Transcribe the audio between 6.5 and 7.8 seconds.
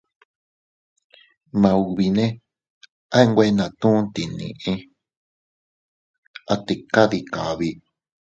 a tika dii kabi.